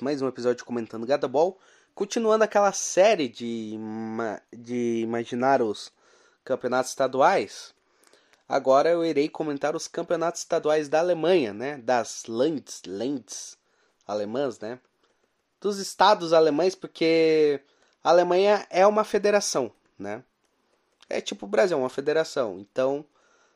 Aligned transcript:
Mais 0.00 0.20
um 0.20 0.26
episódio 0.26 0.64
comentando 0.64 1.06
Gata 1.06 1.28
Ball, 1.28 1.56
continuando 1.94 2.42
aquela 2.42 2.72
série 2.72 3.28
de, 3.28 3.78
de 4.52 5.02
imaginar 5.02 5.62
os 5.62 5.92
campeonatos 6.44 6.90
estaduais. 6.90 7.72
Agora 8.48 8.90
eu 8.90 9.04
irei 9.04 9.28
comentar 9.28 9.76
os 9.76 9.86
campeonatos 9.86 10.40
estaduais 10.40 10.88
da 10.88 10.98
Alemanha, 10.98 11.54
né? 11.54 11.78
Das 11.78 12.24
Lands, 12.26 12.82
Lands 12.88 13.56
alemãs, 14.04 14.58
né? 14.58 14.80
Dos 15.60 15.78
estados 15.78 16.32
alemães, 16.32 16.74
porque 16.74 17.60
a 18.02 18.10
Alemanha 18.10 18.66
é 18.68 18.84
uma 18.84 19.04
federação, 19.04 19.70
né? 19.96 20.24
É 21.08 21.20
tipo 21.20 21.46
o 21.46 21.48
Brasil, 21.48 21.78
uma 21.78 21.88
federação. 21.88 22.58
Então 22.58 23.04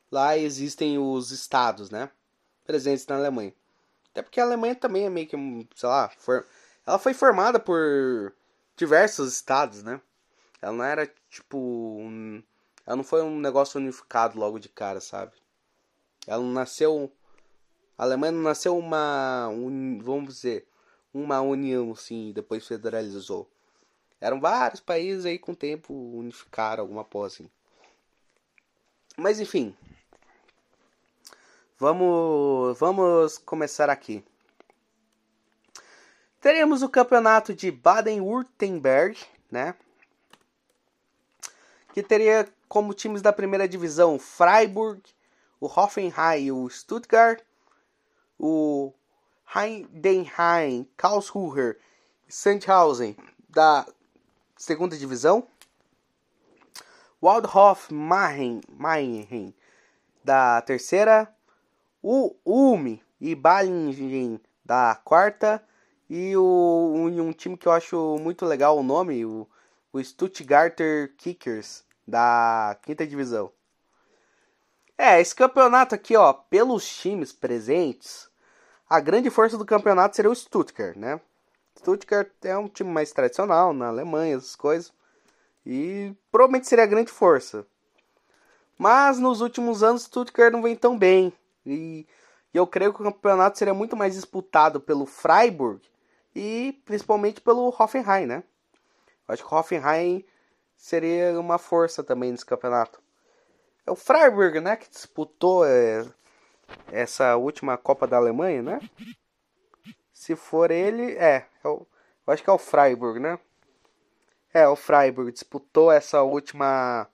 lá 0.09 0.39
existem 0.39 0.99
os 0.99 1.33
estados, 1.33 1.91
né? 1.91 2.09
Presentes 2.65 3.05
na 3.09 3.17
Alemanha. 3.17 3.53
Até 4.17 4.23
porque 4.23 4.41
a 4.41 4.45
Alemanha 4.45 4.75
também 4.75 5.05
é 5.05 5.11
meio 5.11 5.27
que, 5.27 5.37
sei 5.75 5.89
lá, 5.91 6.09
for... 6.17 6.47
ela 6.87 6.99
foi 6.99 7.13
formada 7.13 7.61
por 7.61 8.33
diversos 8.75 9.31
estados, 9.31 9.83
né? 9.83 10.01
Ela 10.63 10.73
não 10.73 10.83
era 10.83 11.07
tipo. 11.29 11.59
Um... 11.59 12.43
Ela 12.87 12.97
não 12.97 13.05
foi 13.05 13.21
um 13.21 13.39
negócio 13.39 13.79
unificado 13.79 14.39
logo 14.39 14.59
de 14.59 14.71
cara, 14.71 15.03
sabe? 15.03 15.33
Ela 16.27 16.43
nasceu. 16.43 17.13
A 17.99 18.05
Alemanha 18.05 18.33
não 18.33 18.41
nasceu 18.41 18.79
uma. 18.79 19.51
Vamos 20.01 20.37
dizer. 20.37 20.67
Uma 21.13 21.43
união, 21.43 21.93
assim, 21.93 22.33
depois 22.33 22.67
federalizou. 22.67 23.47
Eram 24.19 24.41
vários 24.41 24.81
países 24.81 25.27
aí 25.27 25.39
com 25.39 25.53
o 25.53 25.57
tempo 25.57 25.93
unificaram 25.93 26.83
alguma 26.83 27.05
coisa 27.05 27.35
assim. 27.35 27.51
Mas 29.15 29.41
enfim. 29.41 29.77
Vamos, 31.79 32.79
vamos 32.79 33.37
começar 33.37 33.91
aqui. 33.91 34.25
Teremos 36.41 36.83
o 36.83 36.89
campeonato 36.89 37.55
de 37.55 37.71
Baden-Württemberg, 37.71 39.23
né? 39.51 39.75
Que 41.93 42.03
teria 42.03 42.49
como 42.67 42.95
times 42.95 43.21
da 43.21 43.31
primeira 43.31 43.69
divisão 43.69 44.19
Freiburg, 44.19 45.03
o 45.61 45.67
Hoffenheim, 45.67 46.51
o 46.51 46.67
Stuttgart, 46.71 47.43
o 48.39 48.95
Heidenheim, 49.55 50.89
Karlsruher 50.97 51.79
e 52.27 52.33
Sandhausen 52.33 53.15
da 53.51 53.87
segunda 54.57 54.97
divisão, 54.97 55.47
Waldhof 57.23 57.93
Mannheim 57.93 59.55
da 60.25 60.63
terceira, 60.63 61.36
o 62.09 62.37
Ulm 62.45 63.01
e 63.21 63.35
Balingen 63.35 64.41
da 64.65 64.95
quarta 65.05 65.61
e 66.09 66.37
o 66.37 66.93
um, 66.95 67.21
um 67.21 67.33
time 67.33 67.57
que 67.57 67.67
eu 67.67 67.73
acho 67.73 68.17
muito 68.21 68.47
legal 68.47 68.79
o 68.79 68.83
nome, 68.85 69.27
o, 69.27 69.45
o 69.93 70.01
Stuttgarter 70.01 71.13
Kickers 71.17 71.85
da 72.07 72.79
quinta 72.83 73.05
divisão. 73.05 73.51
É, 74.97 75.21
esse 75.21 75.35
campeonato 75.35 75.97
aqui, 75.97 76.17
ó, 76.17 76.33
pelos 76.33 76.89
times 76.89 77.33
presentes, 77.33 78.31
a 78.89 79.01
grande 79.01 79.29
força 79.29 79.59
do 79.59 79.67
campeonato 79.67 80.15
seria 80.15 80.31
o 80.31 80.37
Stuttgart, 80.37 80.95
né? 80.95 81.21
Stuttgart 81.77 82.31
é 82.45 82.57
um 82.57 82.69
time 82.69 82.89
mais 82.89 83.11
tradicional 83.11 83.73
na 83.73 83.89
Alemanha, 83.89 84.37
essas 84.37 84.55
coisas. 84.55 84.93
E 85.67 86.15
provavelmente 86.31 86.69
seria 86.69 86.85
a 86.85 86.89
grande 86.89 87.11
força. 87.11 87.67
Mas 88.79 89.19
nos 89.19 89.41
últimos 89.41 89.83
anos 89.83 90.05
Stuttgart 90.05 90.53
não 90.53 90.63
vem 90.63 90.77
tão 90.77 90.97
bem. 90.97 91.33
E 91.67 92.07
eu 92.55 92.67
creio 92.67 92.93
que 92.95 93.01
o 93.03 93.05
campeonato 93.05 93.59
seria 93.59 93.75
muito 93.75 93.97
mais 93.97 94.15
disputado 94.15 94.81
pelo 94.81 95.07
Freiburg 95.07 95.83
e 96.35 96.81
principalmente 96.85 97.41
pelo 97.41 97.69
Hoffenheim, 97.69 98.27
né? 98.27 98.45
Eu 99.29 99.35
acho 99.35 99.45
que 99.47 99.55
o 99.55 99.59
Hoffenheim 99.59 100.25
seria 100.77 101.39
uma 101.41 101.59
força 101.59 102.03
também 102.05 102.31
nesse 102.33 102.47
campeonato. 102.47 103.01
É 103.87 103.91
o 103.91 103.97
Freiburg, 103.97 104.61
né, 104.61 104.77
que 104.77 104.89
disputou 104.91 105.65
é, 105.67 106.07
essa 106.93 107.37
última 107.37 107.77
Copa 107.79 108.07
da 108.07 108.17
Alemanha, 108.17 108.63
né? 108.63 108.81
Se 110.13 110.35
for 110.35 110.71
ele, 110.73 111.13
é, 111.17 111.47
é 111.63 111.69
o- 111.69 111.87
eu 112.27 112.33
acho 112.33 112.43
que 112.43 112.51
é 112.51 112.53
o 112.53 112.59
Freiburg, 112.59 113.21
né? 113.21 113.39
É, 114.53 114.67
o 114.67 114.75
Freiburg 114.75 115.31
disputou 115.31 115.93
essa 115.93 116.23
última 116.23 117.09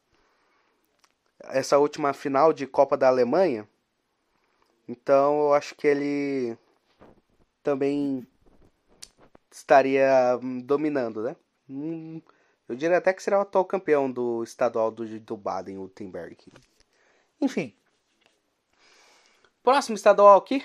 essa 1.50 1.78
última 1.78 2.12
final 2.12 2.52
de 2.52 2.66
Copa 2.66 2.96
da 2.96 3.08
Alemanha. 3.08 3.68
Então 4.88 5.40
eu 5.40 5.54
acho 5.54 5.74
que 5.74 5.86
ele 5.86 6.58
também 7.62 8.26
estaria 9.50 10.38
hum, 10.42 10.60
dominando, 10.60 11.22
né? 11.22 11.36
Hum, 11.68 12.20
eu 12.68 12.76
diria 12.76 12.98
até 12.98 13.12
que 13.12 13.22
será 13.22 13.38
o 13.38 13.42
atual 13.42 13.64
campeão 13.64 14.10
do 14.10 14.42
estadual 14.42 14.90
do, 14.90 15.20
do 15.20 15.36
Baden-Württemberg. 15.36 16.36
Enfim. 17.40 17.74
Próximo 19.62 19.94
estadual 19.94 20.38
aqui. 20.38 20.64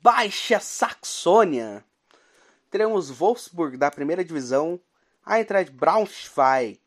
Baixa 0.00 0.60
Saxônia. 0.60 1.84
Teremos 2.70 3.10
Wolfsburg 3.10 3.76
da 3.76 3.90
primeira 3.90 4.24
divisão, 4.24 4.80
Eintracht 5.26 5.72
Braunschweig 5.72 6.78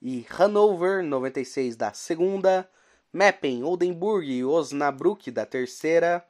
e 0.00 0.26
Hannover 0.28 1.02
96 1.02 1.74
da 1.74 1.92
segunda, 1.94 2.70
Meppen, 3.14 3.62
Oldenburg 3.62 4.28
e 4.28 4.44
Osnabrück 4.44 5.30
da 5.30 5.46
terceira, 5.46 6.26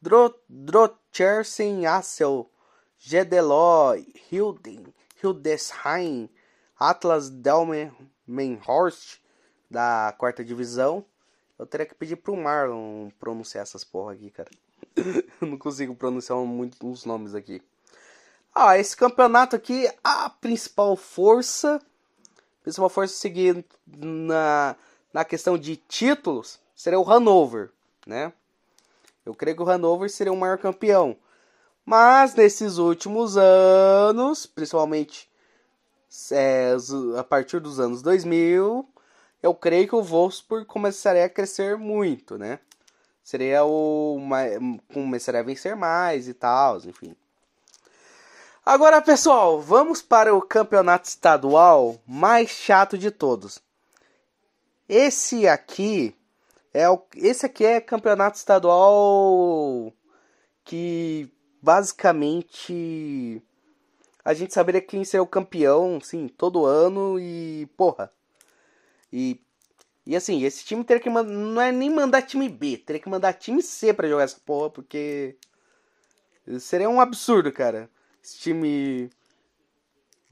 Dro 0.00 0.34
Drochersen, 0.48 1.84
Assel, 1.84 2.50
Gedeló, 2.98 3.94
Hilden, 4.32 4.86
Hildesheim, 5.22 6.30
Atlas 6.80 7.28
Delmenhorst 7.28 9.18
da 9.70 10.14
quarta 10.16 10.42
divisão. 10.42 11.04
Eu 11.58 11.66
teria 11.66 11.84
que 11.84 11.94
pedir 11.94 12.16
pro 12.16 12.34
Marlon 12.34 13.10
pronunciar 13.20 13.62
essas 13.62 13.84
porra 13.84 14.14
aqui, 14.14 14.30
cara. 14.30 14.50
Eu 14.96 15.46
não 15.46 15.58
consigo 15.58 15.94
pronunciar 15.94 16.38
muito 16.38 16.90
os 16.90 17.04
nomes 17.04 17.34
aqui. 17.34 17.60
Ah, 18.54 18.78
esse 18.78 18.96
campeonato 18.96 19.54
aqui, 19.54 19.90
a 20.02 20.30
principal 20.30 20.96
força, 20.96 21.78
principal 22.62 22.88
força 22.88 23.14
seguir 23.14 23.62
na, 23.86 24.74
na 25.14 25.24
questão 25.24 25.56
de 25.56 25.76
títulos, 25.76 26.60
seria 26.76 27.00
o 27.00 27.04
Hannover, 27.04 27.70
né? 28.06 28.32
Eu 29.24 29.34
creio 29.34 29.56
que 29.56 29.62
o 29.62 29.66
Hannover 29.66 30.10
seria 30.10 30.32
o 30.32 30.36
maior 30.36 30.58
campeão. 30.58 31.16
Mas 31.86 32.34
nesses 32.34 32.76
últimos 32.76 33.36
anos, 33.38 34.44
principalmente 34.44 35.30
é, 36.30 36.76
a 37.18 37.24
partir 37.24 37.60
dos 37.60 37.80
anos 37.80 38.02
2000, 38.02 38.86
eu 39.42 39.54
creio 39.54 39.88
que 39.88 39.94
o 39.94 40.02
Wolfsburg 40.02 40.66
começaria 40.66 41.24
a 41.24 41.30
crescer 41.30 41.78
muito, 41.78 42.36
né? 42.36 42.58
seria 43.24 43.64
o 43.64 44.20
começaria 44.92 45.40
a 45.40 45.44
vencer 45.44 45.74
mais 45.74 46.28
e 46.28 46.34
tal, 46.34 46.76
enfim. 46.84 47.16
Agora, 48.64 49.00
pessoal, 49.00 49.60
vamos 49.60 50.02
para 50.02 50.34
o 50.34 50.42
campeonato 50.42 51.08
estadual 51.08 51.96
mais 52.06 52.50
chato 52.50 52.96
de 52.98 53.10
todos. 53.10 53.60
Esse 54.88 55.48
aqui 55.48 56.14
é 56.72 56.88
o 56.88 57.02
esse 57.16 57.46
aqui 57.46 57.64
é 57.64 57.80
campeonato 57.80 58.36
estadual 58.36 59.92
que 60.64 61.30
basicamente 61.62 63.42
a 64.24 64.34
gente 64.34 64.54
saberia 64.54 64.80
quem 64.80 65.04
seria 65.04 65.22
o 65.22 65.26
campeão, 65.26 66.00
sim, 66.00 66.28
todo 66.28 66.66
ano 66.66 67.18
e 67.20 67.66
porra. 67.76 68.12
E 69.12 69.40
e 70.06 70.14
assim, 70.16 70.42
esse 70.44 70.64
time 70.64 70.84
teria 70.84 71.02
que 71.02 71.10
mandar, 71.10 71.32
não 71.32 71.62
é 71.62 71.72
nem 71.72 71.90
mandar 71.90 72.22
time 72.22 72.48
B, 72.48 72.76
teria 72.78 73.00
que 73.00 73.08
mandar 73.08 73.32
time 73.34 73.62
C 73.62 73.92
para 73.94 74.08
jogar 74.08 74.24
essa 74.24 74.38
porra, 74.44 74.70
porque 74.70 75.36
seria 76.60 76.90
um 76.90 77.00
absurdo, 77.00 77.50
cara 77.52 77.90
esse 78.24 78.38
time 78.38 79.10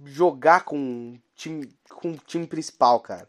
jogar 0.03 0.65
com 0.65 1.19
time 1.37 1.71
com 1.91 2.13
o 2.13 2.17
time 2.17 2.47
principal, 2.47 2.99
cara. 3.01 3.29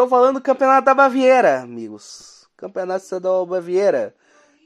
Estou 0.00 0.08
falando 0.08 0.36
do 0.36 0.42
Campeonato 0.42 0.86
da 0.86 0.94
Baviera, 0.94 1.60
amigos. 1.60 2.48
Campeonato 2.56 3.04
Estadual 3.04 3.44
Baviera. 3.44 4.14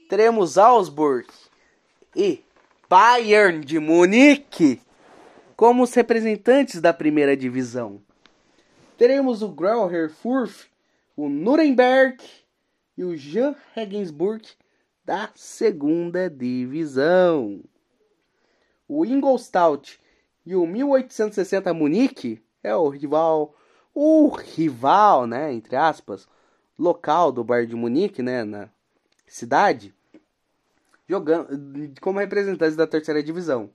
Teremos 0.07 0.57
Augsburg 0.57 1.27
e 2.15 2.41
Bayern 2.87 3.59
de 3.59 3.77
Munique 3.77 4.81
como 5.57 5.83
os 5.83 5.93
representantes 5.93 6.79
da 6.79 6.93
primeira 6.93 7.35
divisão. 7.35 8.01
Teremos 8.97 9.41
o 9.41 9.49
Grauer 9.49 10.09
Furth, 10.09 10.69
o 11.17 11.27
Nuremberg 11.27 12.23
e 12.97 13.03
o 13.03 13.17
Jan 13.17 13.57
Regensburg 13.73 14.47
da 15.03 15.29
segunda 15.35 16.29
divisão. 16.29 17.61
O 18.87 19.05
Ingolstadt 19.05 19.99
e 20.45 20.55
o 20.55 20.65
1860 20.65 21.73
Munique 21.73 22.41
é 22.63 22.73
o 22.73 22.87
rival, 22.87 23.53
o 23.95 24.27
rival, 24.27 25.25
né, 25.25 25.53
entre 25.53 25.77
aspas, 25.77 26.27
local 26.77 27.31
do 27.31 27.45
Bayern 27.45 27.69
de 27.69 27.75
Munique, 27.77 28.21
né, 28.21 28.43
na 28.43 28.69
cidade, 29.25 29.95
jogando 31.07 31.47
como 32.01 32.19
representantes 32.19 32.75
da 32.75 32.85
terceira 32.85 33.23
divisão. 33.23 33.69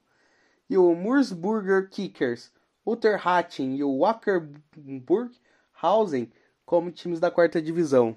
E 0.68 0.76
o 0.76 0.94
Mursburger 0.94 1.88
Kickers, 1.88 2.52
Utterhachen 2.84 3.76
e 3.76 3.82
o 3.82 3.98
Wackerburg 3.98 5.34
Hausen 5.80 6.30
como 6.66 6.92
times 6.92 7.18
da 7.18 7.30
quarta 7.30 7.60
divisão. 7.60 8.16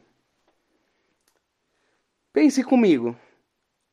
Pense 2.34 2.64
comigo. 2.64 3.16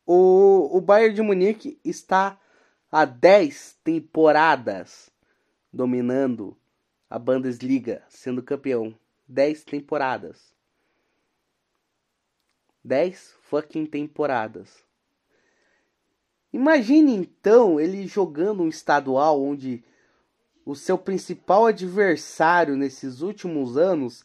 O, 0.05 0.77
o 0.77 0.81
Bayern 0.81 1.15
de 1.15 1.23
Munique 1.23 1.79
está 1.85 2.39
há 2.91 3.05
10 3.05 3.79
temporadas 3.85 5.11
dominando 5.73 6.57
a 7.11 7.19
Bundesliga, 7.19 8.05
sendo 8.09 8.41
campeão. 8.41 8.97
10 9.27 9.65
temporadas. 9.65 10.55
10 12.85 13.35
fucking 13.43 13.85
temporadas. 13.85 14.85
Imagine 16.53 17.15
então 17.15 17.79
ele 17.79 18.07
jogando 18.07 18.62
um 18.62 18.69
estadual 18.69 19.43
onde 19.43 19.85
o 20.65 20.75
seu 20.75 20.97
principal 20.97 21.67
adversário 21.67 22.77
nesses 22.77 23.21
últimos 23.21 23.77
anos 23.77 24.25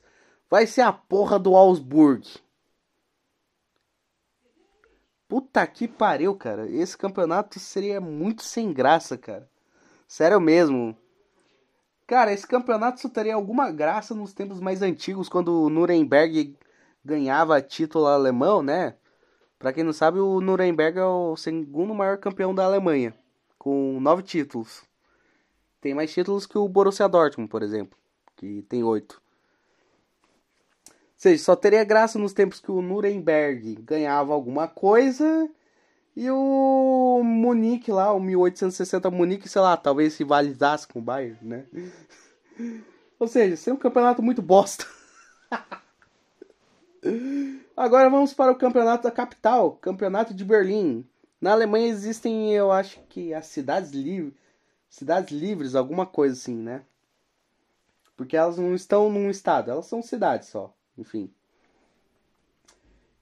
vai 0.49 0.65
ser 0.65 0.81
a 0.81 0.93
porra 0.93 1.37
do 1.37 1.55
Augsburg. 1.55 2.39
Puta 5.27 5.65
que 5.65 5.87
pariu, 5.87 6.35
cara. 6.35 6.69
Esse 6.69 6.97
campeonato 6.97 7.59
seria 7.59 7.99
muito 7.99 8.43
sem 8.43 8.71
graça, 8.71 9.17
cara. 9.17 9.49
Sério 10.07 10.39
mesmo. 10.39 10.95
Cara, 12.07 12.31
esse 12.31 12.45
campeonato 12.45 12.99
só 13.01 13.09
teria 13.09 13.35
alguma 13.35 13.71
graça 13.71 14.13
nos 14.13 14.33
tempos 14.33 14.59
mais 14.59 14.81
antigos, 14.81 15.27
quando 15.27 15.63
o 15.63 15.69
Nuremberg 15.69 16.55
ganhava 17.03 17.61
título 17.61 18.05
alemão, 18.05 18.61
né? 18.61 18.95
Pra 19.57 19.73
quem 19.73 19.83
não 19.83 19.93
sabe, 19.93 20.19
o 20.19 20.39
Nuremberg 20.39 20.99
é 20.99 21.05
o 21.05 21.35
segundo 21.35 21.95
maior 21.95 22.17
campeão 22.17 22.53
da 22.53 22.65
Alemanha, 22.65 23.13
com 23.57 23.99
nove 23.99 24.21
títulos. 24.23 24.83
Tem 25.81 25.93
mais 25.93 26.13
títulos 26.13 26.45
que 26.45 26.57
o 26.57 26.67
Borussia 26.67 27.07
Dortmund, 27.07 27.49
por 27.49 27.63
exemplo, 27.63 27.97
que 28.35 28.61
tem 28.63 28.83
oito 28.83 29.21
seja, 31.25 31.43
só 31.43 31.55
teria 31.55 31.83
graça 31.83 32.19
nos 32.19 32.33
tempos 32.33 32.59
que 32.59 32.71
o 32.71 32.81
Nuremberg 32.81 33.75
ganhava 33.81 34.33
alguma 34.33 34.67
coisa 34.67 35.49
e 36.15 36.29
o 36.29 37.21
Munique 37.23 37.91
lá, 37.91 38.13
o 38.13 38.19
1860 38.19 39.11
Munique, 39.11 39.49
sei 39.49 39.61
lá, 39.61 39.75
talvez 39.75 40.17
rivalizasse 40.17 40.87
com 40.87 40.99
o 40.99 41.01
Bayern, 41.01 41.37
né? 41.41 41.65
Ou 43.19 43.27
seja, 43.27 43.55
seria 43.55 43.75
um 43.75 43.79
campeonato 43.79 44.21
muito 44.21 44.41
bosta. 44.41 44.85
Agora 47.75 48.09
vamos 48.09 48.33
para 48.33 48.51
o 48.51 48.57
campeonato 48.57 49.03
da 49.03 49.11
capital, 49.11 49.73
campeonato 49.73 50.33
de 50.33 50.43
Berlim. 50.43 51.05
Na 51.39 51.51
Alemanha 51.51 51.87
existem, 51.87 52.53
eu 52.53 52.71
acho 52.71 52.99
que 53.09 53.33
as 53.33 53.45
cidades 53.47 53.91
livres, 53.91 54.33
cidades 54.89 55.37
livres, 55.37 55.75
alguma 55.75 56.05
coisa 56.05 56.33
assim, 56.33 56.55
né? 56.55 56.83
Porque 58.15 58.37
elas 58.37 58.57
não 58.57 58.73
estão 58.73 59.09
num 59.11 59.29
estado, 59.29 59.69
elas 59.69 59.85
são 59.85 60.01
cidades 60.01 60.47
só 60.49 60.73
enfim. 60.97 61.31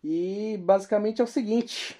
E 0.04 0.58
basicamente 0.64 1.22
é 1.22 1.24
o 1.24 1.28
seguinte: 1.28 2.00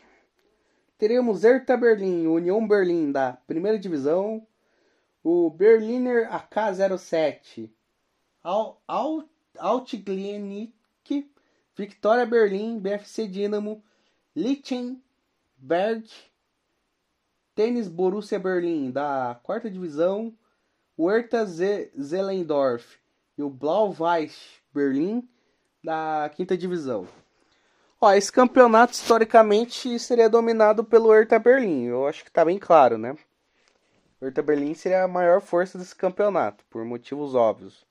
teremos 0.98 1.44
Hertha 1.44 1.76
Berlim, 1.76 2.28
União 2.28 2.66
Berlim 2.68 3.12
da 3.12 3.34
primeira 3.48 3.78
divisão, 3.78 4.46
o 5.24 5.50
Berliner 5.50 6.30
AK07, 6.30 7.70
Al, 8.44 8.82
Al, 8.88 9.30
Altglienicke, 9.58 11.32
Victoria 11.76 12.26
Berlim, 12.26 12.80
BFC 12.80 13.28
Dinamo, 13.28 13.84
Lichtenberg, 14.36 16.10
Tênis 17.56 17.88
Borussia 17.88 18.40
Berlim 18.40 18.92
da 18.92 19.40
quarta 19.44 19.70
divisão, 19.70 20.36
o 20.98 21.10
Hertha 21.10 21.46
Zehlendorf 21.46 23.00
e 23.38 23.44
o 23.44 23.50
Blau-Weiß 23.50 24.62
Berlim 24.74 25.28
da 25.84 26.32
quinta 26.36 26.58
divisão. 26.58 27.08
Ó, 28.04 28.12
esse 28.12 28.30
campeonato 28.30 28.92
historicamente 28.92 29.98
seria 29.98 30.30
dominado 30.30 30.84
pelo 30.84 31.10
Hertha 31.10 31.40
Berlim. 31.40 31.86
Eu 31.86 32.06
acho 32.06 32.22
que 32.22 32.30
tá 32.30 32.44
bem 32.44 32.60
claro, 32.60 32.98
né? 32.98 33.16
O 34.20 34.26
Hertha 34.26 34.42
Berlim 34.42 34.74
seria 34.74 35.06
a 35.06 35.08
maior 35.08 35.40
força 35.40 35.78
desse 35.78 35.96
campeonato, 35.96 36.66
por 36.70 36.84
motivos 36.84 37.34
óbvios. 37.34 37.86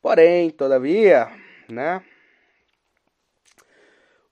Porém, 0.00 0.50
todavia, 0.50 1.28
né? 1.68 2.00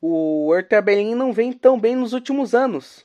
O 0.01 0.55
Hertha 0.55 0.81
Berlim 0.81 1.17
não 1.17 1.33
vem 1.33 1.53
tão 1.53 1.77
bem 1.77 1.97
nos 1.97 2.13
últimos 2.13 2.55
anos. 2.55 3.05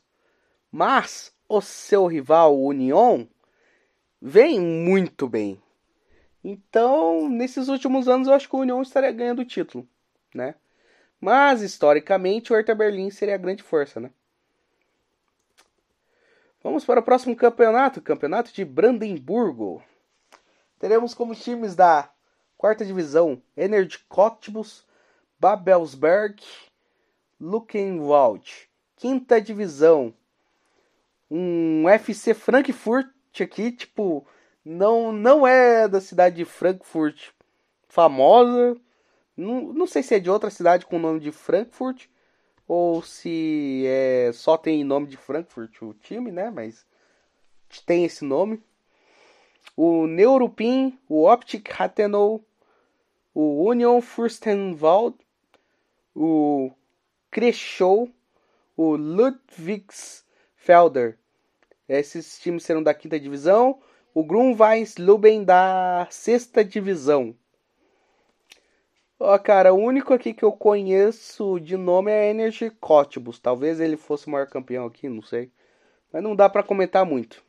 Mas 0.72 1.34
o 1.50 1.62
seu 1.62 2.06
rival, 2.06 2.56
o 2.56 2.68
Union, 2.68 3.26
vem 4.22 4.60
muito 4.60 5.28
bem. 5.28 5.60
Então, 6.44 7.28
nesses 7.28 7.70
últimos 7.70 8.08
anos, 8.08 8.28
eu 8.28 8.36
acho 8.36 8.48
que 8.48 8.56
o 8.56 8.60
União 8.60 8.84
estaria 8.84 9.12
ganhando 9.12 9.42
o 9.42 9.46
título, 9.46 9.90
né? 10.32 10.54
Mas, 11.26 11.64
historicamente, 11.64 12.54
o 12.54 12.56
Hertha 12.56 12.76
Berlim 12.76 13.10
seria 13.10 13.34
a 13.34 13.40
grande 13.40 13.64
força, 13.64 14.00
né? 14.00 14.12
Vamos 16.62 16.86
para 16.86 17.00
o 17.00 17.04
próximo 17.04 17.36
campeonato, 17.36 18.00
campeonato 18.00 18.54
de 18.54 18.64
Brandemburgo. 18.64 19.82
Teremos 20.78 21.16
como 21.16 21.34
times 21.34 21.76
da 21.76 22.12
quarta 22.56 22.86
divisão 22.86 23.42
Energy 23.58 24.06
Cottbus, 24.08 24.86
Babelsberg, 25.40 26.44
Luckenwald. 27.42 28.70
Quinta 28.96 29.42
divisão, 29.42 30.14
um 31.32 31.90
FC 31.90 32.36
Frankfurt 32.36 33.10
aqui, 33.42 33.72
tipo, 33.72 34.28
não, 34.64 35.12
não 35.12 35.48
é 35.48 35.88
da 35.88 36.00
cidade 36.00 36.36
de 36.36 36.46
Frankfurt 36.46 37.32
famosa. 37.88 38.80
Não, 39.36 39.74
não 39.74 39.88
sei 39.88 40.02
se 40.02 40.16
é 40.16 40.20
de 40.20 40.30
outra 40.30 40.50
cidade 40.50 40.86
com 40.86 40.96
o 40.98 41.00
nome 41.00 41.20
de 41.20 41.32
Frankfurt 41.32 42.06
ou 42.68 43.02
se 43.02 43.84
é, 43.86 44.32
só 44.34 44.58
tem 44.58 44.84
nome 44.84 45.08
de 45.08 45.16
Frankfurt 45.18 45.82
o 45.82 45.94
time, 45.94 46.32
né? 46.32 46.50
Mas 46.50 46.86
tem 47.86 48.06
esse 48.06 48.26
nome. 48.26 48.64
O 49.76 50.08
Neuruppin, 50.08 50.98
o 51.10 51.30
Optic 51.30 51.70
Rathenow, 51.70 52.42
o 53.34 53.70
Union 53.70 54.00
Fürstenwald, 54.02 55.18
o 56.16 56.72
Kreschau, 57.30 58.08
o 58.78 58.96
Ludwigsfelder. 58.96 61.20
Esses 61.88 62.40
times 62.40 62.64
serão 62.64 62.82
da 62.82 62.94
quinta 62.94 63.20
divisão 63.20 63.80
o 64.16 64.24
Grunweiss 64.24 64.96
Luben 64.96 65.44
da 65.44 66.08
sexta 66.10 66.64
divisão. 66.64 67.36
Ó, 69.18 69.38
cara, 69.40 69.74
o 69.74 69.78
único 69.78 70.14
aqui 70.14 70.34
que 70.34 70.44
eu 70.44 70.52
conheço 70.52 71.58
de 71.60 71.78
nome 71.78 72.12
é 72.12 72.30
Energy 72.30 72.70
Cottbus. 72.70 73.40
Talvez 73.40 73.80
ele 73.80 73.96
fosse 73.96 74.28
o 74.28 74.30
maior 74.30 74.48
campeão 74.48 74.86
aqui, 74.86 75.08
não 75.08 75.22
sei. 75.22 75.52
Mas 76.12 76.22
não 76.22 76.36
dá 76.36 76.50
para 76.50 76.64
comentar 76.64 77.06
muito. 77.06 77.42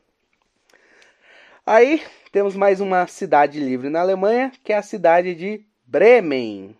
Aí 1.65 2.01
temos 2.31 2.55
mais 2.55 2.79
uma 2.79 3.05
cidade 3.07 3.59
livre 3.59 3.89
na 3.89 3.99
Alemanha, 3.99 4.51
que 4.63 4.71
é 4.71 4.77
a 4.77 4.81
cidade 4.81 5.35
de 5.35 5.65
Bremen. 5.85 6.75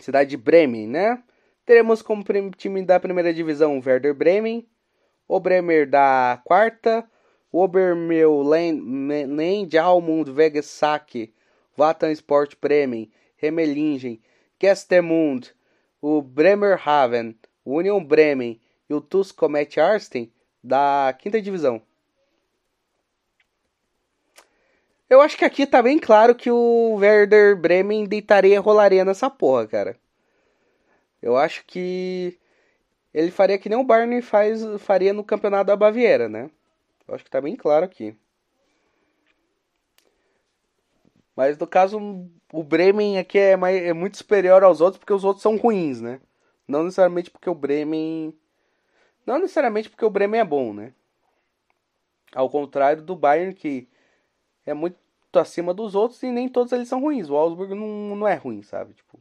Cidade 0.00 0.30
de 0.30 0.36
Bremen, 0.36 0.88
né? 0.88 1.22
Teremos 1.64 2.02
como 2.02 2.24
time 2.56 2.82
da 2.82 2.98
primeira 2.98 3.32
divisão 3.32 3.78
o 3.78 3.82
Werder 3.84 4.14
Bremen, 4.14 4.68
o 5.28 5.40
Bremer 5.40 5.88
da 5.88 6.40
quarta, 6.44 7.08
o 7.52 7.62
Obermeulen 7.62 8.82
Almund 9.80 10.30
Vegesack, 10.32 11.33
Vatan 11.76 12.10
Sport 12.12 12.56
Bremen, 12.60 13.10
Remelingen, 13.36 14.20
Gestemund, 14.60 15.54
o 16.00 16.22
Bremerhaven, 16.22 17.36
o 17.64 17.76
Union 17.78 18.02
Bremen 18.02 18.60
e 18.88 18.94
o 18.94 19.00
TuS 19.00 19.32
Comet 19.32 19.80
Arsten 19.80 20.32
da 20.62 21.14
quinta 21.18 21.40
divisão. 21.40 21.82
Eu 25.08 25.20
acho 25.20 25.36
que 25.36 25.44
aqui 25.44 25.66
tá 25.66 25.82
bem 25.82 25.98
claro 25.98 26.34
que 26.34 26.50
o 26.50 26.94
Werder 26.96 27.56
Bremen 27.56 28.06
deitaria 28.06 28.54
e 28.54 28.58
rolaria 28.58 29.04
nessa 29.04 29.28
porra, 29.28 29.66
cara. 29.66 29.96
Eu 31.20 31.36
acho 31.36 31.64
que 31.66 32.38
ele 33.12 33.30
faria 33.30 33.58
que 33.58 33.68
nem 33.68 33.78
o 33.78 33.84
Bayern 33.84 34.20
faz, 34.20 34.62
faria 34.80 35.12
no 35.12 35.22
campeonato 35.22 35.66
da 35.66 35.76
Baviera, 35.76 36.28
né? 36.28 36.50
Eu 37.06 37.14
acho 37.14 37.24
que 37.24 37.30
tá 37.30 37.40
bem 37.40 37.54
claro 37.54 37.84
aqui. 37.84 38.16
Mas 41.36 41.58
no 41.58 41.66
caso, 41.66 41.98
o 42.52 42.62
Bremen 42.62 43.18
aqui 43.18 43.38
é, 43.38 43.56
mais, 43.56 43.82
é 43.82 43.92
muito 43.92 44.16
superior 44.16 44.62
aos 44.62 44.80
outros 44.80 44.98
porque 44.98 45.12
os 45.12 45.24
outros 45.24 45.42
são 45.42 45.56
ruins, 45.56 46.00
né? 46.00 46.20
Não 46.66 46.84
necessariamente 46.84 47.30
porque 47.30 47.50
o 47.50 47.54
Bremen. 47.54 48.32
Não 49.26 49.38
necessariamente 49.38 49.90
porque 49.90 50.04
o 50.04 50.10
Bremen 50.10 50.40
é 50.40 50.44
bom, 50.44 50.72
né? 50.72 50.92
Ao 52.34 52.48
contrário 52.48 53.02
do 53.02 53.16
Bayern, 53.16 53.54
que 53.54 53.88
é 54.64 54.74
muito 54.74 54.96
acima 55.34 55.74
dos 55.74 55.94
outros 55.94 56.22
e 56.22 56.30
nem 56.30 56.48
todos 56.48 56.72
eles 56.72 56.88
são 56.88 57.00
ruins. 57.00 57.28
O 57.28 57.36
Augsburg 57.36 57.74
não, 57.74 58.16
não 58.16 58.28
é 58.28 58.34
ruim, 58.34 58.62
sabe? 58.62 58.94
Tipo, 58.94 59.18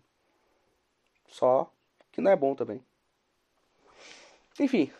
só 1.27 1.71
que 2.11 2.21
não 2.21 2.31
é 2.31 2.35
bom 2.35 2.53
também. 2.53 2.83
Enfim. 4.59 4.91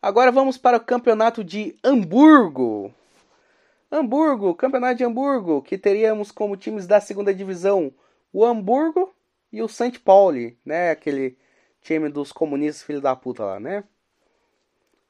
Agora 0.00 0.30
vamos 0.30 0.56
para 0.58 0.76
o 0.76 0.84
campeonato 0.84 1.42
de 1.42 1.74
Hamburgo. 1.82 2.94
Hamburgo, 3.90 4.54
campeonato 4.54 4.96
de 4.96 5.04
Hamburgo, 5.04 5.62
que 5.62 5.78
teríamos 5.78 6.30
como 6.30 6.56
times 6.56 6.86
da 6.86 7.00
segunda 7.00 7.32
divisão 7.34 7.92
o 8.32 8.44
Hamburgo 8.44 9.14
e 9.50 9.62
o 9.62 9.68
St. 9.68 9.98
Pauli, 10.00 10.58
né? 10.64 10.90
Aquele 10.90 11.38
time 11.80 12.08
dos 12.08 12.32
comunistas 12.32 12.82
filho 12.82 13.00
da 13.00 13.16
puta 13.16 13.44
lá, 13.44 13.58
né? 13.58 13.84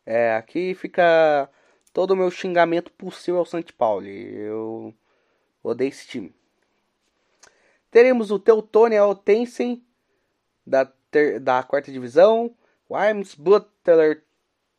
É, 0.07 0.35
aqui 0.37 0.75
fica 0.75 1.51
todo 1.93 2.13
o 2.13 2.17
meu 2.17 2.31
xingamento 2.31 2.93
possível 2.93 3.41
ao 3.41 3.47
St. 3.47 3.73
Pauli. 3.73 4.35
Eu 4.37 4.95
odeio 5.63 5.89
esse 5.89 6.07
time. 6.07 6.35
Teremos 7.91 8.31
o 8.31 8.39
Teutônia 8.39 9.01
Altensen 9.01 9.85
da, 10.65 10.85
ter, 11.11 11.41
da 11.41 11.63
quarta 11.63 11.91
divisão, 11.91 12.55
o 12.89 12.95
Butler 13.39 14.23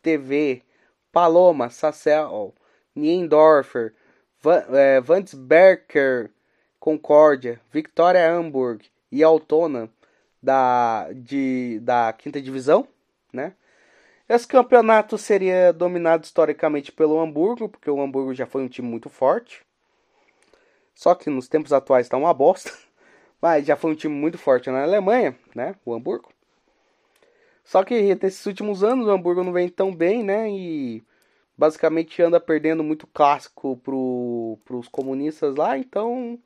TV, 0.01 0.63
Paloma, 1.11 1.69
Sassel, 1.69 2.53
Niendorfer, 2.95 3.93
Van, 4.41 4.63
é, 4.71 5.01
Vandsberger, 5.01 6.31
Concórdia, 6.79 7.59
Victoria 7.71 8.31
Hamburg 8.31 8.85
e 9.11 9.23
Altona 9.23 9.89
da, 10.41 11.09
de, 11.13 11.79
da 11.81 12.13
quinta 12.13 12.41
divisão, 12.41 12.87
né? 13.33 13.53
Esse 14.27 14.47
campeonato 14.47 15.17
seria 15.17 15.73
dominado 15.73 16.23
historicamente 16.23 16.91
pelo 16.91 17.19
Hamburgo, 17.19 17.67
porque 17.67 17.89
o 17.89 17.99
Hamburgo 17.99 18.33
já 18.33 18.45
foi 18.45 18.61
um 18.61 18.67
time 18.67 18.87
muito 18.87 19.09
forte. 19.09 19.65
Só 20.93 21.15
que 21.15 21.29
nos 21.31 21.47
tempos 21.47 21.73
atuais 21.73 22.05
está 22.05 22.15
uma 22.15 22.33
bosta. 22.33 22.71
Mas 23.41 23.65
já 23.65 23.75
foi 23.75 23.91
um 23.91 23.95
time 23.95 24.13
muito 24.13 24.37
forte 24.37 24.69
na 24.69 24.83
Alemanha, 24.83 25.35
né? 25.55 25.73
O 25.83 25.93
Hamburgo. 25.93 26.29
Só 27.63 27.83
que 27.83 28.15
nesses 28.15 28.45
últimos 28.45 28.83
anos 28.83 29.07
o 29.07 29.11
Hamburgo 29.11 29.43
não 29.43 29.53
vem 29.53 29.69
tão 29.69 29.95
bem, 29.95 30.23
né? 30.23 30.49
E 30.51 31.03
basicamente 31.59 32.21
anda 32.21 32.39
perdendo 32.39 32.81
muito 32.81 33.05
clássico 33.05 33.75
para 33.83 34.77
os 34.77 34.87
comunistas 34.87 35.55
lá, 35.55 35.77
então 35.77 36.39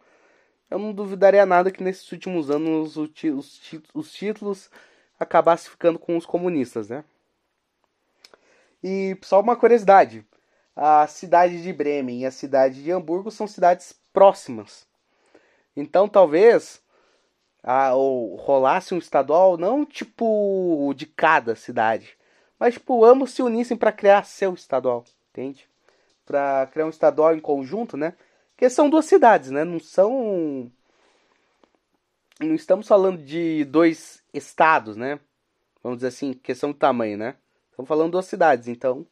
eu 0.72 0.79
não 0.79 0.91
duvidaria 0.91 1.46
nada 1.46 1.70
que 1.70 1.84
nesses 1.84 2.12
últimos 2.12 2.50
anos 2.50 2.98
os, 2.98 3.13
os, 3.24 3.62
os 3.93 4.12
títulos 4.12 4.72
acabassem 5.20 5.70
ficando 5.70 6.00
com 6.00 6.17
os 6.17 6.25
comunistas, 6.25 6.89
né? 6.89 7.05
E 8.84 9.15
só 9.22 9.39
uma 9.39 9.55
curiosidade: 9.55 10.25
a 10.75 11.05
cidade 11.05 11.62
de 11.62 11.72
Bremen 11.72 12.22
e 12.22 12.25
a 12.25 12.32
cidade 12.32 12.84
de 12.84 12.91
Hamburgo 12.91 13.29
são 13.29 13.46
cidades 13.46 13.93
próximas. 14.12 14.88
Então 15.75 16.10
talvez 16.10 16.82
a, 17.62 17.93
ou 17.93 18.36
rolasse 18.36 18.96
um 18.96 18.98
estadual 18.98 19.58
não 19.58 19.86
tipo 19.86 20.91
de 20.96 21.05
cada 21.05 21.55
cidade, 21.55 22.17
mas, 22.63 22.75
tipo, 22.75 23.03
ambos 23.03 23.32
se 23.32 23.43
unissem 23.43 23.75
para 23.75 23.91
criar 23.91 24.24
seu 24.24 24.53
estadual, 24.53 25.03
entende? 25.29 25.67
Para 26.25 26.65
criar 26.67 26.86
um 26.86 26.89
estadual 26.89 27.36
em 27.36 27.39
conjunto, 27.41 27.98
né? 27.98 28.15
Porque 28.51 28.70
são 28.70 28.89
duas 28.89 29.03
cidades, 29.03 29.51
né? 29.51 29.65
Não 29.65 29.82
são. 29.82 30.72
Não 32.39 32.55
estamos 32.55 32.88
falando 32.88 33.22
de 33.22 33.65
dois 33.65 34.24
estados, 34.34 34.96
né? 34.96 35.20
Vamos 35.84 35.98
dizer 35.98 36.08
assim, 36.08 36.32
questão 36.32 36.72
de 36.72 36.77
tamanho, 36.77 37.17
né? 37.17 37.36
Estamos 37.70 37.89
falando 37.89 38.05
de 38.05 38.12
duas 38.13 38.27
cidades, 38.27 38.70
então. 38.70 39.05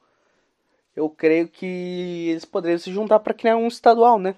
Eu 0.96 1.10
creio 1.10 1.50
que 1.50 2.29
eles 2.29 2.46
poderiam 2.46 2.79
se 2.79 2.89
juntar 2.89 3.20
para 3.20 3.34
criar 3.34 3.58
um 3.58 3.67
estadual, 3.67 4.17
né? 4.17 4.34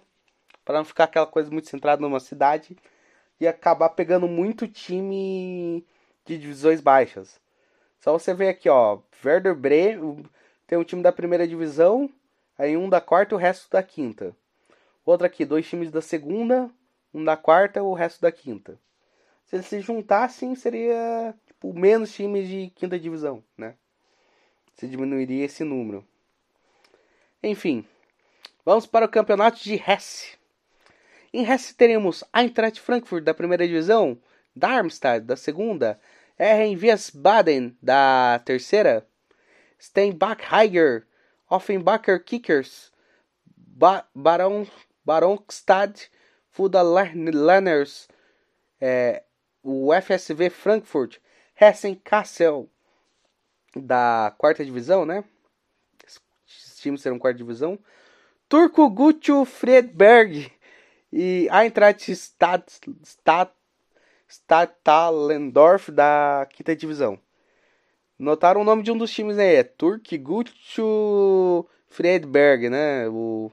Para 0.65 0.79
não 0.79 0.85
ficar 0.85 1.03
aquela 1.03 1.27
coisa 1.27 1.51
muito 1.51 1.69
centrada 1.69 2.01
numa 2.01 2.19
cidade 2.19 2.75
e 3.39 3.47
acabar 3.47 3.89
pegando 3.89 4.27
muito 4.27 4.67
time 4.67 5.85
de 6.25 6.35
divisões 6.35 6.81
baixas. 6.81 7.42
Só 8.03 8.11
você 8.11 8.33
ver 8.33 8.49
aqui, 8.49 8.67
ó, 8.67 8.99
Werder 9.23 9.55
Bremen 9.55 10.25
tem 10.67 10.77
um 10.77 10.83
time 10.83 11.01
da 11.01 11.09
primeira 11.09 11.47
divisão, 11.47 12.09
aí 12.57 12.75
um 12.75 12.89
da 12.89 12.99
quarta 12.99 13.33
e 13.33 13.37
o 13.37 13.39
resto 13.39 13.71
da 13.71 13.81
quinta. 13.81 14.35
Outro 15.05 15.25
aqui, 15.25 15.45
dois 15.45 15.65
times 15.65 15.89
da 15.89 16.01
segunda, 16.01 16.69
um 17.13 17.23
da 17.23 17.37
quarta 17.37 17.79
e 17.79 17.81
o 17.81 17.93
resto 17.93 18.19
da 18.19 18.29
quinta. 18.29 18.77
Se 19.45 19.55
eles 19.55 19.67
se 19.67 19.79
juntassem, 19.79 20.53
seria 20.53 21.33
tipo, 21.47 21.73
menos 21.73 22.13
times 22.13 22.45
de 22.49 22.73
quinta 22.75 22.99
divisão, 22.99 23.41
né? 23.57 23.73
Se 24.73 24.85
diminuiria 24.85 25.45
esse 25.45 25.63
número. 25.63 26.05
Enfim, 27.41 27.85
vamos 28.65 28.85
para 28.85 29.05
o 29.05 29.09
campeonato 29.09 29.63
de 29.63 29.75
Hesse. 29.75 30.37
Em 31.31 31.49
Hesse 31.49 31.73
teremos 31.73 32.21
Eintracht 32.35 32.81
Frankfurt 32.81 33.23
da 33.23 33.33
primeira 33.33 33.65
divisão, 33.65 34.19
Darmstadt 34.53 35.25
da 35.25 35.37
segunda, 35.37 35.97
R. 36.37 36.75
Wiesbaden, 36.75 37.77
da 37.81 38.41
terceira. 38.45 39.07
Steinbach 39.79 40.39
Heiger, 40.51 41.05
Offenbacher 41.49 42.19
Kickers, 42.19 42.91
ba 43.57 44.07
Baron, 44.15 44.65
Baronstadt, 45.05 46.09
Fuda 46.49 46.81
Lanners, 46.81 48.07
é, 48.79 49.23
o 49.61 49.91
FSV 49.93 50.49
Frankfurt, 50.49 51.17
Hessen 51.59 51.95
Kassel, 51.95 52.69
da 53.75 54.33
quarta 54.37 54.63
divisão, 54.63 55.05
né? 55.05 55.23
Esses 56.05 56.79
times 56.79 57.01
serão 57.01 57.19
quarta 57.19 57.37
divisão. 57.37 57.77
Turco 58.47 58.89
Guccio 58.89 59.45
Friedberg 59.45 60.51
e 61.11 61.47
Eintracht 61.51 62.11
Stadt, 62.11 62.79
Stadt 63.03 63.51
Statalendorf 64.33 65.91
da 65.91 66.47
quinta 66.51 66.75
divisão. 66.75 67.19
Notaram 68.17 68.61
o 68.61 68.63
nome 68.63 68.81
de 68.81 68.91
um 68.91 68.97
dos 68.97 69.11
times 69.11 69.37
aí, 69.37 69.55
é 69.55 69.63
Turk 69.63 70.17
Guccio 70.17 71.67
Friedberg, 71.87 72.69
né? 72.69 73.07
O 73.09 73.51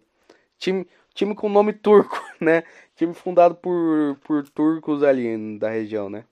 time, 0.59 0.87
time 1.15 1.35
com 1.35 1.49
nome 1.49 1.73
turco, 1.75 2.19
né? 2.41 2.63
Time 2.97 3.13
fundado 3.13 3.55
por, 3.55 4.17
por 4.25 4.49
turcos 4.49 5.03
ali 5.03 5.59
da 5.59 5.69
região, 5.69 6.09
né? 6.09 6.25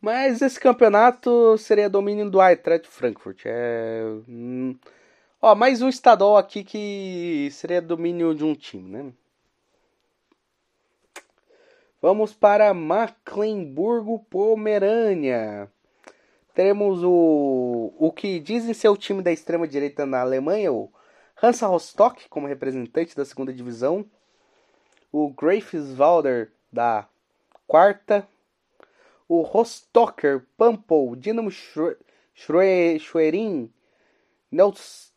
Mas 0.00 0.40
esse 0.42 0.58
campeonato 0.58 1.56
seria 1.58 1.88
domínio 1.90 2.28
do 2.30 2.40
Eintracht 2.42 2.88
Frankfurt. 2.88 3.42
É... 3.44 4.02
Hum, 4.28 4.76
ó, 5.40 5.54
mais 5.54 5.82
um 5.82 5.88
estadual 5.88 6.36
aqui 6.36 6.64
que 6.64 7.48
seria 7.52 7.82
domínio 7.82 8.34
de 8.34 8.42
um 8.44 8.54
time, 8.54 8.90
né? 8.90 9.12
Vamos 12.02 12.32
para 12.32 12.72
Mecklenburgo 12.72 14.20
Pomerânia. 14.30 15.70
Teremos 16.54 17.04
o, 17.04 17.92
o 17.98 18.10
que 18.10 18.40
dizem 18.40 18.72
ser 18.72 18.88
o 18.88 18.96
time 18.96 19.20
da 19.20 19.30
extrema-direita 19.30 20.06
na 20.06 20.22
Alemanha, 20.22 20.72
o 20.72 20.90
Hansa 21.42 21.66
Rostock, 21.66 22.26
como 22.30 22.46
representante 22.46 23.14
da 23.14 23.26
segunda 23.26 23.52
divisão. 23.52 24.06
o 25.12 25.28
Greifswalder 25.28 26.50
da 26.72 27.06
quarta, 27.66 28.26
o 29.28 29.42
Rostocker 29.42 30.46
Pampel 30.56 31.14
Dinamo 31.16 31.50
Schwerin 31.50 33.70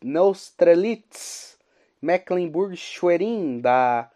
Neustrelitz 0.02 1.56
Mecklenburg-Schwerin 2.02 3.62
da 3.62 4.10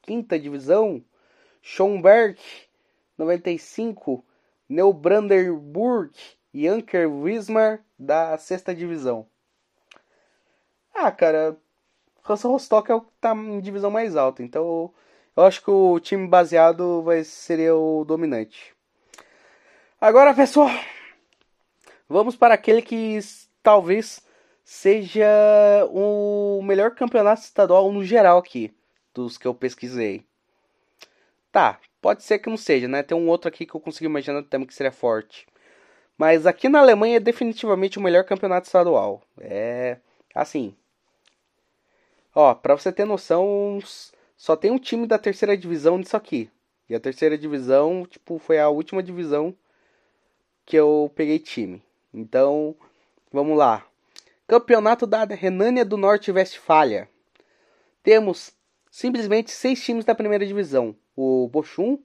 quinta 0.00 0.38
divisão, 0.38 1.04
Schomberg 1.62 2.38
95 3.18 4.24
Neubrandenburg 4.68 6.12
e 6.54 6.68
Anker 6.68 7.10
Wismar 7.10 7.80
da 7.98 8.38
sexta 8.38 8.74
divisão. 8.74 9.26
Ah, 10.94 11.10
cara, 11.10 11.56
Hansa 12.28 12.48
Rostock 12.48 12.90
é 12.90 12.94
o 12.94 13.00
que 13.00 13.10
tá 13.20 13.34
em 13.34 13.60
divisão 13.60 13.90
mais 13.90 14.16
alta, 14.16 14.42
então 14.42 14.92
eu 15.36 15.42
acho 15.44 15.62
que 15.62 15.70
o 15.70 15.98
time 15.98 16.28
baseado 16.28 17.02
vai 17.02 17.24
seria 17.24 17.74
o 17.74 18.04
dominante. 18.04 18.74
Agora, 20.00 20.34
pessoal, 20.34 20.70
vamos 22.08 22.36
para 22.36 22.54
aquele 22.54 22.82
que 22.82 23.18
talvez 23.62 24.24
seja 24.64 25.26
o 25.90 26.62
melhor 26.62 26.94
campeonato 26.94 27.42
estadual 27.42 27.90
no 27.90 28.04
geral 28.04 28.38
aqui, 28.38 28.72
dos 29.12 29.36
que 29.36 29.46
eu 29.46 29.54
pesquisei. 29.54 30.29
Tá, 31.52 31.80
pode 32.00 32.22
ser 32.22 32.38
que 32.38 32.48
não 32.48 32.56
seja, 32.56 32.86
né? 32.86 33.02
Tem 33.02 33.16
um 33.16 33.28
outro 33.28 33.48
aqui 33.48 33.66
que 33.66 33.74
eu 33.74 33.80
consigo 33.80 34.06
imaginar 34.06 34.42
também 34.44 34.66
que 34.66 34.74
seria 34.74 34.92
forte. 34.92 35.46
Mas 36.16 36.46
aqui 36.46 36.68
na 36.68 36.80
Alemanha 36.80 37.16
é 37.16 37.20
definitivamente 37.20 37.98
o 37.98 38.02
melhor 38.02 38.24
campeonato 38.24 38.66
estadual. 38.66 39.22
É 39.40 39.96
assim. 40.34 40.74
Ó, 42.34 42.54
pra 42.54 42.76
você 42.76 42.92
ter 42.92 43.04
noção, 43.04 43.80
só 44.36 44.54
tem 44.54 44.70
um 44.70 44.78
time 44.78 45.06
da 45.06 45.18
terceira 45.18 45.56
divisão 45.56 45.98
nisso 45.98 46.16
aqui. 46.16 46.50
E 46.88 46.94
a 46.94 47.00
terceira 47.00 47.38
divisão, 47.38 48.06
tipo, 48.08 48.38
foi 48.38 48.58
a 48.58 48.68
última 48.68 49.02
divisão 49.02 49.54
que 50.64 50.76
eu 50.76 51.10
peguei 51.14 51.38
time. 51.38 51.82
Então, 52.12 52.76
vamos 53.32 53.56
lá. 53.56 53.86
Campeonato 54.46 55.06
da 55.06 55.24
Renânia 55.24 55.84
do 55.84 55.96
Norte 55.96 56.30
Westfália. 56.30 57.08
Temos 58.02 58.52
simplesmente 58.90 59.50
seis 59.50 59.82
times 59.82 60.04
da 60.04 60.14
primeira 60.14 60.46
divisão: 60.46 60.94
o 61.20 61.48
Bochum, 61.48 61.98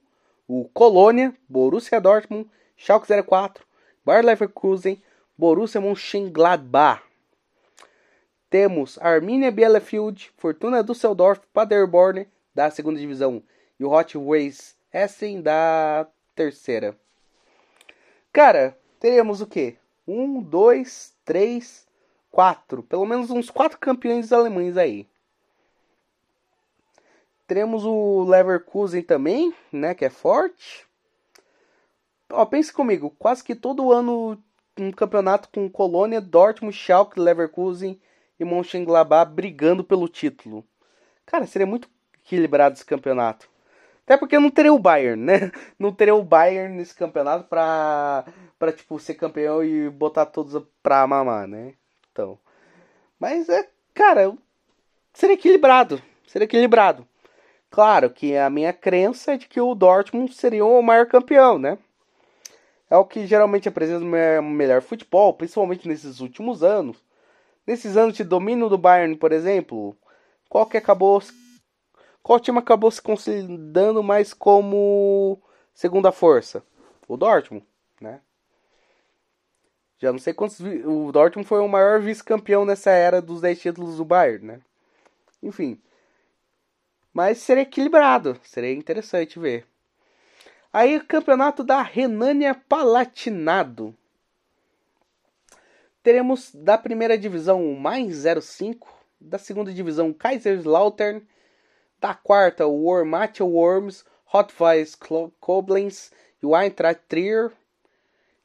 o 0.46 0.68
Colônia, 0.74 1.34
Borussia 1.48 2.02
Dortmund, 2.02 2.50
Schalke 2.76 3.08
04, 3.08 3.66
Bayer 4.04 4.26
Leverkusen, 4.26 5.02
Borussia 5.38 5.80
Mönchengladbach. 5.80 7.02
Temos 8.50 9.00
Arminia 9.00 9.52
Bielefeld, 9.52 10.32
Fortuna 10.38 10.84
Düsseldorf, 10.84 11.40
Paderborn 11.54 12.28
da 12.54 12.70
segunda 12.70 13.00
divisão 13.00 13.42
e 13.80 13.86
o 13.86 13.92
Hot 13.92 14.18
Wheels 14.18 14.76
Essen 14.92 15.42
da 15.42 16.08
terceira. 16.36 16.98
Cara, 18.34 18.78
teremos 19.00 19.40
o 19.40 19.48
quê? 19.48 19.78
Um, 20.06 20.42
dois, 20.42 21.16
três, 21.24 21.88
quatro. 22.30 22.84
Pelo 22.84 23.06
menos 23.06 23.30
uns 23.30 23.50
quatro 23.50 23.78
campeões 23.80 24.34
alemães 24.34 24.76
aí. 24.76 25.08
Teremos 27.48 27.86
o 27.86 28.24
Leverkusen 28.24 29.04
também, 29.04 29.54
né? 29.72 29.94
Que 29.94 30.06
é 30.06 30.10
forte. 30.10 30.88
Ó, 32.32 32.44
pense 32.46 32.74
comigo, 32.74 33.16
quase 33.20 33.44
que 33.44 33.54
todo 33.54 33.92
ano 33.92 34.42
um 34.78 34.92
campeonato 34.92 35.50
com 35.50 35.70
Colônia, 35.70 36.20
Dortmund, 36.20 36.76
Schalke, 36.76 37.20
Leverkusen 37.20 38.00
e 38.40 38.44
Mönchengladbach 38.44 39.32
brigando 39.32 39.84
pelo 39.84 40.10
título. 40.10 40.66
Cara, 41.26 41.46
seria 41.46 41.66
muito 41.66 41.90
equilibrado 42.24 42.76
esse 42.76 42.86
campeonato. 42.86 43.50
Até 44.04 44.18
porque 44.18 44.38
não 44.38 44.52
teria 44.52 44.74
o 44.74 44.80
Bayern, 44.80 45.22
né? 45.22 45.52
Não 45.80 45.92
teria 45.92 46.14
o 46.14 46.24
Bayern 46.24 46.76
nesse 46.76 46.94
campeonato 46.94 47.46
pra, 47.46 48.26
pra 48.60 48.72
tipo, 48.72 49.00
ser 49.00 49.16
campeão 49.16 49.64
e 49.64 49.90
botar 49.90 50.28
todos 50.28 50.62
pra 50.84 51.08
mamar, 51.08 51.48
né? 51.48 51.74
Então. 52.12 52.38
Mas 53.20 53.50
é, 53.50 53.68
cara, 53.96 54.32
seria 55.12 55.34
equilibrado. 55.34 56.00
Seria 56.28 56.46
equilibrado. 56.46 57.08
Claro 57.76 58.10
que 58.10 58.38
a 58.38 58.50
minha 58.50 58.72
crença 58.72 59.34
é 59.34 59.38
de 59.38 59.50
que 59.50 59.60
o 59.60 59.76
Dortmund 59.76 60.34
seria 60.34 60.66
o 60.66 60.82
maior 60.82 61.08
campeão, 61.08 61.60
né? 61.60 61.78
É 62.90 62.96
o 62.96 63.04
que 63.04 63.28
geralmente 63.28 63.68
apresenta 63.68 64.06
o 64.40 64.42
melhor 64.42 64.82
futebol, 64.82 65.34
principalmente 65.34 65.86
nesses 65.86 66.22
últimos 66.22 66.64
anos. 66.64 67.04
Nesses 67.68 67.98
anos 67.98 68.16
de 68.16 68.24
domínio 68.24 68.70
do 68.70 68.78
Bayern, 68.78 69.18
por 69.18 69.34
exemplo, 69.34 69.94
qual 70.48 70.66
que 70.66 70.78
acabou 70.78 71.22
qual 72.24 72.40
time 72.40 72.60
acabou 72.60 72.90
se 72.90 73.02
consolidando 73.02 74.02
mais 74.02 74.34
como 74.34 75.38
segunda 75.74 76.14
força? 76.14 76.64
O 77.10 77.18
Dortmund, 77.18 77.66
né? 78.00 78.22
Já 80.00 80.14
não 80.14 80.20
sei 80.20 80.34
quantos 80.34 80.62
o 80.62 81.12
Dortmund 81.12 81.46
foi 81.46 81.60
o 81.60 81.68
maior 81.68 82.00
vice-campeão 82.00 82.64
nessa 82.64 82.92
era 82.92 83.22
dos 83.22 83.42
10 83.42 83.60
títulos 83.60 83.98
do 83.98 84.06
Bayern, 84.06 84.46
né? 84.46 84.62
Enfim. 85.44 85.78
Mas 87.16 87.38
seria 87.38 87.62
equilibrado, 87.62 88.38
seria 88.44 88.74
interessante 88.74 89.40
ver. 89.40 89.66
Aí 90.74 90.98
o 90.98 91.06
campeonato 91.06 91.64
da 91.64 91.82
Renânia 91.82 92.54
Palatinado 92.54 93.96
teremos 96.04 96.54
da 96.54 96.78
primeira 96.78 97.18
divisão 97.18 97.66
o 97.66 97.80
mais 97.80 98.26
05, 98.44 98.94
da 99.18 99.38
segunda 99.38 99.74
divisão 99.74 100.12
Kaiserslautern, 100.12 101.26
da 102.02 102.14
quarta 102.14 102.68
o 102.68 102.84
Wormatia 102.84 103.46
Worms, 103.46 104.04
Hotweiss 104.34 104.94
Koblenz 105.40 106.12
e 106.44 106.46
o 106.46 106.54
Eintracht 106.54 107.02
Trier, 107.08 107.50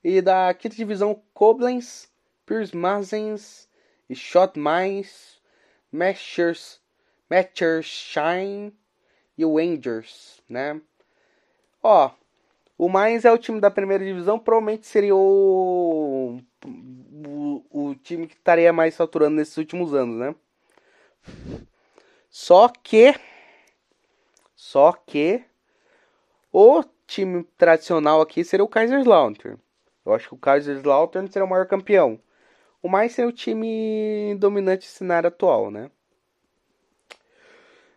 e 0.05 0.23
da 0.23 0.55
quinta 0.55 0.77
divisão 0.77 1.21
Koblenz, 1.35 2.09
Pirmasens 2.47 3.69
e 4.09 4.15
Schott 4.15 4.57
Mainz, 4.57 5.41
Mechersheim 7.31 8.73
e 9.39 9.45
o 9.45 9.57
Rangers, 9.57 10.43
né? 10.49 10.81
Ó, 11.83 12.11
o 12.77 12.89
Mainz 12.89 13.25
é 13.25 13.33
o 13.33 13.39
time 13.39 13.61
da 13.61 13.71
primeira 13.71 14.05
divisão, 14.05 14.39
provavelmente 14.39 14.87
seria 14.87 15.15
o 15.15 16.41
o, 16.67 17.65
o 17.71 17.95
time 17.97 18.27
que 18.27 18.35
estaria 18.35 18.73
mais 18.73 18.97
faturando 18.97 19.37
nesses 19.37 19.57
últimos 19.57 19.95
anos, 19.95 20.17
né? 20.17 20.35
Só 22.29 22.69
que. 22.69 23.15
Só 24.55 24.93
que. 24.93 25.45
O 26.53 26.83
time 27.07 27.45
tradicional 27.57 28.21
aqui 28.21 28.43
seria 28.43 28.65
o 28.65 28.69
Kaiserslautern. 28.69 29.59
Eu 30.05 30.15
acho 30.15 30.29
que 30.29 30.35
o 30.35 30.39
Kaiserslautern 30.39 31.31
será 31.31 31.45
o 31.45 31.49
maior 31.49 31.67
campeão. 31.67 32.21
O 32.83 32.89
mais 32.89 33.13
seria 33.13 33.29
o 33.29 33.33
time 33.33 34.35
dominante 34.39 34.87
do 34.87 34.91
cenário 34.91 35.29
atual, 35.29 35.71
né? 35.71 35.91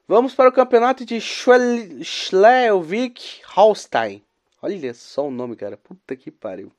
Vamos 0.06 0.36
para 0.36 0.50
o 0.50 0.54
campeonato 0.54 1.06
de 1.06 1.22
Schleswig-Holstein. 1.22 4.22
Olha 4.62 4.94
só 4.94 5.28
o 5.28 5.32
nome, 5.32 5.56
cara. 5.56 5.78
Puta 5.78 6.14
que 6.14 6.30
pariu. 6.30 6.70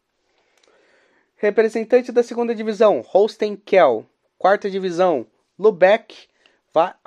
Representante 1.37 2.13
da 2.13 2.23
segunda 2.23 2.55
divisão, 2.55 3.01
Holstein 3.01 3.57
Kiel. 3.57 4.05
Quarta 4.37 4.71
divisão, 4.71 5.27
Lubeck, 5.59 6.29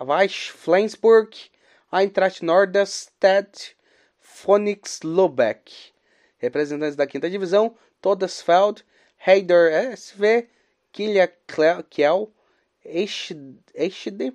Weiss 0.01 0.47
Flensburg, 0.47 1.37
Eintracht 1.91 2.43
Norderstedt, 2.43 3.77
Phoenix 4.19 5.01
Lubeck. 5.03 5.93
Representantes 6.39 6.95
da 6.95 7.05
quinta 7.05 7.29
divisão, 7.29 7.77
Todesfeld, 8.01 8.83
Heider 9.23 9.95
SV, 9.95 10.49
Kilja 10.91 11.31
Kiel, 11.91 12.33
Eschede 12.83 14.33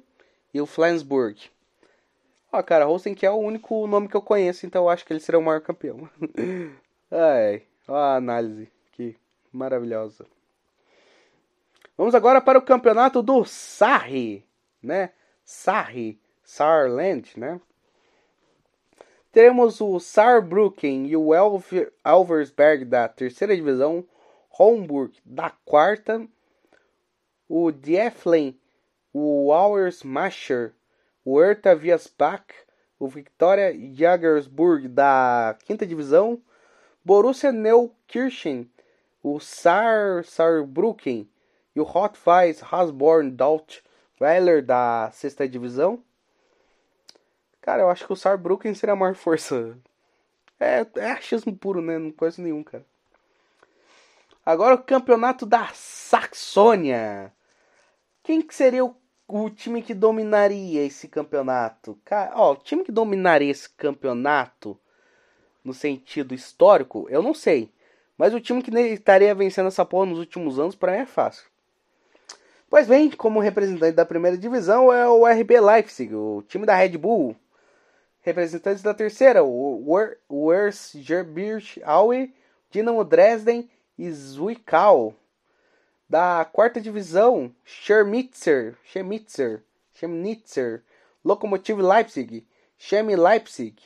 e 0.55 0.61
o 0.61 0.66
Flensburg. 0.66 1.51
Ó, 2.53 2.62
cara, 2.62 2.87
Kiel 3.17 3.33
é 3.33 3.35
o 3.35 3.38
único 3.38 3.87
nome 3.87 4.09
que 4.09 4.15
eu 4.15 4.23
conheço, 4.23 4.67
então 4.67 4.85
eu 4.85 4.88
acho 4.91 5.07
que 5.07 5.12
ele 5.12 5.21
será 5.21 5.38
o 5.38 5.43
maior 5.43 5.62
campeão. 5.62 6.09
Ai, 7.11 7.62
ó 7.88 7.97
a 7.97 8.17
análise 8.17 8.71
maravilhosa. 9.53 10.27
Vamos 11.97 12.15
agora 12.15 12.41
para 12.41 12.59
o 12.59 12.62
campeonato 12.62 13.23
do 13.23 13.45
Sarri, 13.45 14.45
né? 14.83 15.11
Sarri, 15.45 16.19
Saarland, 16.43 17.38
né? 17.38 17.61
Teremos 19.31 19.81
o 19.81 19.99
Saarbrücken 19.99 21.07
e 21.07 21.17
o 21.17 21.35
Elver, 21.35 21.93
Elversberg 22.05 22.85
da 22.85 23.09
terceira 23.09 23.55
divisão, 23.55 24.05
Homburg 24.59 25.17
da 25.25 25.51
quarta, 25.65 26.27
o 27.49 27.71
Dieflen, 27.71 28.59
o 29.12 29.53
Auersmacher, 29.53 30.75
o 31.24 31.40
Hertha 31.40 31.74
Viasbach, 31.74 32.44
o 32.98 33.08
Victoria 33.08 33.72
Jagersburg 33.94 34.88
da 34.88 35.56
quinta 35.64 35.87
divisão, 35.87 36.40
Borussia 37.04 37.50
Neukirchen 37.50 38.70
o 39.22 39.38
Sar 39.38 40.24
Saarbrücken 40.24 41.28
e 41.74 41.80
o 41.80 41.85
Rot-Weiss 41.85 42.62
Hasborn 42.62 43.30
Dalt 43.30 43.78
Weiler 44.20 44.64
da 44.64 45.11
sexta 45.12 45.48
divisão. 45.48 46.02
Cara, 47.61 47.82
eu 47.82 47.90
acho 47.90 48.04
que 48.04 48.12
o 48.12 48.16
Saarbrücken 48.16 48.74
seria 48.74 48.94
a 48.94 48.96
maior 48.96 49.14
força. 49.14 49.78
É, 50.58 50.85
é 50.96 51.12
achismo 51.12 51.56
puro, 51.56 51.80
né? 51.80 51.98
Não 51.98 52.11
conheço 52.11 52.42
nenhum, 52.42 52.62
cara. 52.64 52.85
Agora 54.44 54.74
o 54.74 54.82
campeonato 54.82 55.46
da 55.46 55.68
Saxônia. 55.72 57.32
Quem 58.24 58.42
que 58.42 58.54
seria 58.54 58.85
o, 58.85 58.96
o 59.26 59.48
time 59.48 59.82
que 59.82 59.94
dominaria 59.94 60.85
esse 60.85 61.08
campeonato? 61.08 61.98
Cara, 62.04 62.32
ó, 62.35 62.52
o 62.52 62.56
time 62.56 62.85
que 62.85 62.92
dominaria 62.92 63.50
esse 63.50 63.70
campeonato 63.70 64.78
no 65.64 65.72
sentido 65.72 66.35
histórico, 66.35 67.06
eu 67.08 67.22
não 67.22 67.32
sei. 67.32 67.70
Mas 68.18 68.35
o 68.35 68.40
time 68.40 68.62
que 68.62 68.70
estaria 68.78 69.35
vencendo 69.35 69.68
essa 69.68 69.85
porra 69.85 70.06
nos 70.06 70.18
últimos 70.18 70.58
anos, 70.58 70.74
para 70.74 70.92
mim 70.92 70.98
é 70.98 71.06
fácil. 71.06 71.44
Pois 72.68 72.87
bem, 72.87 73.11
como 73.11 73.40
representante 73.40 73.94
da 73.94 74.04
primeira 74.04 74.37
divisão 74.37 74.92
é 74.92 75.08
o 75.08 75.26
RB 75.26 75.61
Leipzig, 75.61 76.14
o 76.14 76.42
time 76.46 76.64
da 76.64 76.74
Red 76.74 76.96
Bull. 76.96 77.37
Representantes 78.20 78.82
da 78.82 78.94
terceira, 78.94 79.42
o 79.42 80.52
Erzgebirge 80.52 81.82
Aue, 81.85 82.32
Dinamo 82.70 83.04
Dresden 83.04 83.68
e 83.98 84.11
Zwickau. 84.11 85.14
Da 86.12 86.44
quarta 86.44 86.79
divisão, 86.79 87.51
Schermitzer, 87.64 88.77
Chemnitzer, 88.85 89.64
Chemnitzer, 89.94 90.83
Lokomotiv 91.25 91.81
Leipzig, 91.81 92.46
Chemie 92.77 93.16
Leipzig. 93.16 93.83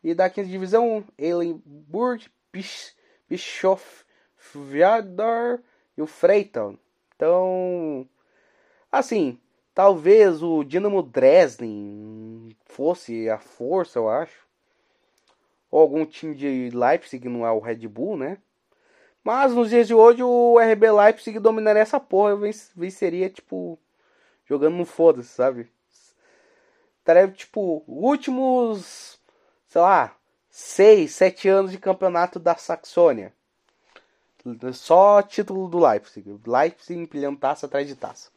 E 0.00 0.14
da 0.14 0.30
quinta 0.30 0.48
divisão, 0.48 1.04
Eilenburg, 1.18 2.28
Bischof, 3.28 4.04
Viador 4.54 5.60
e 5.98 6.02
o 6.02 6.06
Freiton. 6.06 6.78
Então, 7.16 8.08
assim, 8.92 9.36
talvez 9.74 10.44
o 10.44 10.62
Dinamo 10.62 11.02
Dresden 11.02 12.56
fosse 12.64 13.28
a 13.28 13.40
força, 13.40 13.98
eu 13.98 14.08
acho. 14.08 14.46
Ou 15.68 15.80
algum 15.80 16.06
time 16.06 16.32
de 16.32 16.70
Leipzig, 16.72 17.28
não 17.28 17.44
é 17.44 17.50
o 17.50 17.58
Red 17.58 17.88
Bull, 17.88 18.16
né? 18.16 18.38
Mas 19.26 19.52
nos 19.52 19.70
dias 19.70 19.88
de 19.88 19.92
hoje 19.92 20.22
o 20.22 20.56
RB 20.56 20.88
Leipzig 20.88 21.40
dominaria 21.40 21.82
essa 21.82 21.98
porra, 21.98 22.38
venceria, 22.76 23.28
tipo, 23.28 23.76
jogando 24.44 24.76
no 24.76 24.84
foda-se, 24.84 25.30
sabe? 25.30 25.68
Estaria, 27.00 27.26
tipo, 27.26 27.82
últimos, 27.88 29.18
sei 29.66 29.80
lá, 29.80 30.14
6, 30.48 31.10
7 31.10 31.48
anos 31.48 31.72
de 31.72 31.78
campeonato 31.78 32.38
da 32.38 32.54
Saxônia. 32.54 33.32
Só 34.72 35.20
título 35.22 35.66
do 35.66 35.84
Leipzig. 35.84 36.40
Leipzig 36.46 36.96
empilhando 36.96 37.40
taça 37.40 37.66
atrás 37.66 37.88
de 37.88 37.96
taça. 37.96 38.30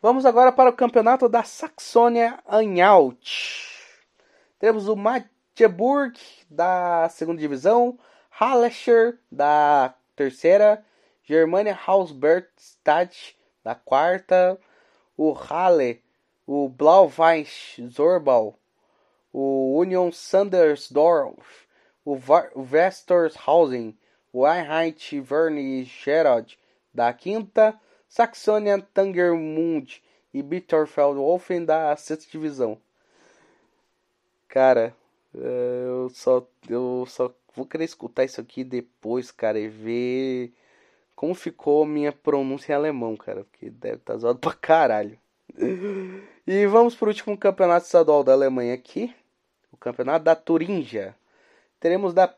Vamos 0.00 0.24
agora 0.24 0.52
para 0.52 0.70
o 0.70 0.76
campeonato 0.76 1.28
da 1.28 1.42
Saxônia 1.42 2.38
Anhalt. 2.46 3.66
Temos 4.60 4.86
o 4.86 4.94
Magdeburg 4.94 6.16
da 6.48 7.08
segunda 7.08 7.40
divisão, 7.40 7.98
Hallescher 8.40 9.18
da 9.30 9.92
terceira, 10.16 10.82
Germania 11.22 11.78
Hausbergstadt 11.86 13.36
da 13.62 13.74
quarta, 13.74 14.58
o 15.14 15.32
Halle, 15.32 16.02
o 16.46 16.66
Blau-Weiß-Zorbal, 16.66 18.58
o 19.30 19.78
Union 19.78 20.10
Sandersdorf, 20.10 21.66
o 22.02 22.16
Westershausen, 22.56 23.98
o 24.32 24.46
Einheit 24.46 25.22
Wernigerode 25.30 26.58
da 26.94 27.12
quinta, 27.12 27.78
Saxônia 28.08 28.80
Tangermund 28.94 30.02
e 30.32 30.42
Bitterfeld-Wolfen 30.42 31.66
da 31.66 31.94
sexta 31.94 32.30
divisão. 32.32 32.80
Cara, 34.48 34.96
é, 35.34 35.84
eu 35.86 36.08
só, 36.08 36.46
eu 36.68 37.04
só 37.06 37.28
vou 37.60 37.66
querer 37.66 37.84
escutar 37.84 38.24
isso 38.24 38.40
aqui 38.40 38.64
depois, 38.64 39.30
cara, 39.30 39.58
e 39.58 39.68
ver 39.68 40.52
como 41.14 41.34
ficou 41.34 41.84
minha 41.84 42.12
pronúncia 42.12 42.72
em 42.72 42.76
alemão, 42.76 43.16
cara, 43.16 43.44
porque 43.44 43.70
deve 43.70 43.96
estar 43.96 44.14
tá 44.14 44.18
zoado 44.18 44.38
pra 44.38 44.52
caralho. 44.54 45.18
E 46.46 46.66
vamos 46.66 46.94
pro 46.94 47.08
último 47.08 47.36
campeonato 47.36 47.86
estadual 47.86 48.24
da 48.24 48.32
Alemanha 48.32 48.74
aqui, 48.74 49.14
o 49.70 49.76
campeonato 49.76 50.24
da 50.24 50.34
Turingia. 50.34 51.14
Teremos 51.78 52.14
da 52.14 52.34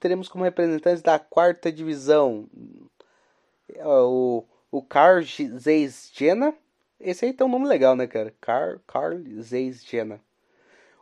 teremos 0.00 0.28
como 0.28 0.44
representantes 0.44 1.02
da 1.02 1.18
quarta 1.18 1.70
divisão 1.72 2.48
o 3.84 4.44
o 4.74 4.82
Carl 4.82 5.22
Zeiss 5.22 6.10
Jena. 6.12 6.52
Esse 6.98 7.24
aí 7.24 7.32
tem 7.32 7.46
um 7.46 7.50
nome 7.50 7.68
legal, 7.68 7.94
né, 7.94 8.08
cara? 8.08 8.34
Carl, 8.40 8.80
Carl 8.86 9.18
Zeiss 9.40 9.84
Jena. 9.84 10.20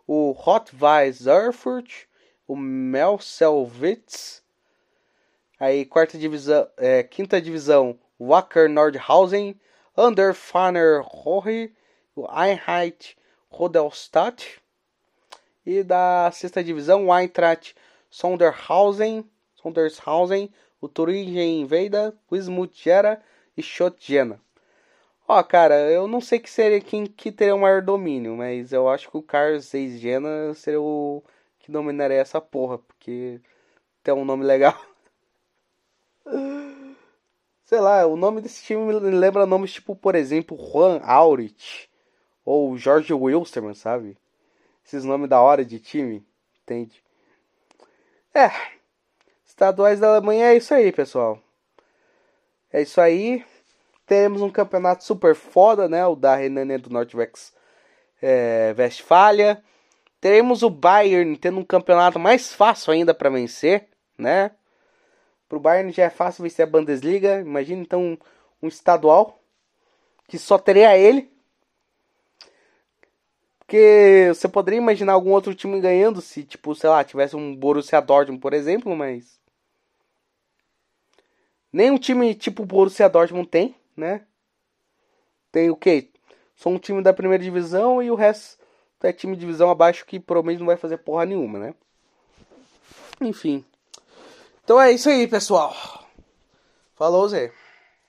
O 0.06 0.32
Rot-Weiss 0.32 1.26
Erfurt, 1.26 2.04
o 2.46 2.56
Melselwitz. 2.56 4.42
Aí, 5.58 5.84
quarta 5.84 6.18
divisão, 6.18 6.68
é, 6.76 7.02
quinta 7.02 7.40
divisão, 7.40 7.98
Wacker 8.20 8.68
Nordhausen, 8.68 9.58
Underfanner 9.96 11.02
Rohre, 11.02 11.74
o 12.16 12.26
Einheit 12.26 13.16
Rodelstadt. 13.48 14.60
E 15.64 15.82
da 15.84 16.30
sexta 16.32 16.64
divisão, 16.64 17.08
Eintracht 17.16 17.76
Sonderhausen, 18.10 19.24
Sondershausen, 19.54 20.52
o 20.80 20.88
Turingen 20.88 21.64
Veida, 21.66 22.14
Wismut 22.30 22.76
Gera 22.82 23.22
e 23.56 23.62
Schott-Jena. 23.62 24.40
Ó, 25.26 25.42
cara, 25.42 25.76
eu 25.90 26.08
não 26.08 26.20
sei 26.20 26.38
que 26.38 26.50
seria 26.50 26.80
quem 26.80 27.06
que 27.06 27.30
teria 27.30 27.54
o 27.54 27.60
maior 27.60 27.80
domínio, 27.80 28.36
mas 28.36 28.72
eu 28.72 28.88
acho 28.88 29.08
que 29.08 29.16
o 29.16 29.22
Carlos 29.22 29.66
6 29.66 30.00
Jena 30.00 30.52
seria 30.54 30.80
o 30.80 31.22
que 31.72 31.78
dominaria 31.78 32.18
essa 32.18 32.40
porra, 32.40 32.78
porque 32.78 33.40
tem 34.02 34.12
um 34.12 34.24
nome 34.24 34.44
legal. 34.44 34.78
Sei 37.64 37.80
lá, 37.80 38.06
o 38.06 38.16
nome 38.16 38.42
desse 38.42 38.62
time 38.62 38.84
me 38.84 38.92
lembra 38.92 39.46
nomes 39.46 39.72
tipo, 39.72 39.96
por 39.96 40.14
exemplo, 40.14 40.58
Juan 40.58 41.00
Aurich 41.02 41.88
ou 42.44 42.76
George 42.76 43.14
Wilstermann, 43.14 43.74
sabe? 43.74 44.18
Esses 44.84 45.04
nomes 45.04 45.30
da 45.30 45.40
hora 45.40 45.64
de 45.64 45.80
time, 45.80 46.26
entende? 46.62 47.02
É, 48.34 48.50
estaduais 49.46 50.00
da 50.00 50.08
Alemanha 50.08 50.48
é 50.48 50.56
isso 50.56 50.74
aí, 50.74 50.92
pessoal. 50.92 51.40
É 52.70 52.82
isso 52.82 53.00
aí. 53.00 53.44
Teremos 54.06 54.42
um 54.42 54.50
campeonato 54.50 55.04
super 55.04 55.34
foda, 55.34 55.88
né? 55.88 56.04
O 56.06 56.14
da 56.14 56.36
Renania 56.36 56.78
do 56.78 56.90
Norte 56.90 57.16
é, 58.20 58.74
Westfália. 58.76 59.62
Teremos 60.22 60.62
o 60.62 60.70
Bayern 60.70 61.36
tendo 61.36 61.58
um 61.58 61.64
campeonato 61.64 62.16
mais 62.16 62.54
fácil 62.54 62.92
ainda 62.92 63.12
para 63.12 63.28
vencer, 63.28 63.88
né? 64.16 64.52
Pro 65.48 65.58
Bayern 65.58 65.90
já 65.92 66.04
é 66.04 66.10
fácil 66.10 66.44
vencer 66.44 66.62
a 66.64 66.70
Bundesliga. 66.70 67.40
Imagina 67.40 67.82
então 67.82 68.00
um, 68.00 68.18
um 68.62 68.68
estadual 68.68 69.42
que 70.28 70.38
só 70.38 70.56
teria 70.56 70.96
ele. 70.96 71.28
Porque 73.58 74.28
você 74.32 74.48
poderia 74.48 74.78
imaginar 74.78 75.14
algum 75.14 75.32
outro 75.32 75.54
time 75.56 75.80
ganhando 75.80 76.20
se, 76.20 76.44
tipo, 76.44 76.72
sei 76.72 76.88
lá, 76.88 77.02
tivesse 77.02 77.34
um 77.34 77.56
Borussia 77.56 78.00
Dortmund, 78.00 78.40
por 78.40 78.52
exemplo, 78.54 78.94
mas 78.94 79.42
Nenhum 81.72 81.98
time 81.98 82.32
tipo 82.32 82.62
o 82.62 82.66
Borussia 82.66 83.08
Dortmund 83.08 83.48
tem, 83.48 83.74
né? 83.96 84.24
Tem 85.50 85.68
o 85.68 85.76
quê? 85.76 86.10
Só 86.54 86.68
um 86.68 86.78
time 86.78 87.02
da 87.02 87.12
primeira 87.12 87.42
divisão 87.42 88.00
e 88.00 88.08
o 88.08 88.14
resto 88.14 88.61
é 89.08 89.12
time 89.12 89.34
de 89.34 89.40
divisão 89.40 89.70
abaixo 89.70 90.04
que 90.06 90.20
provavelmente 90.20 90.58
não 90.60 90.66
vai 90.66 90.76
fazer 90.76 90.98
porra 90.98 91.26
nenhuma, 91.26 91.58
né? 91.58 91.74
Enfim. 93.20 93.64
Então 94.64 94.80
é 94.80 94.92
isso 94.92 95.08
aí, 95.08 95.26
pessoal. 95.26 95.74
Falou, 96.94 97.28
Zé. 97.28 97.52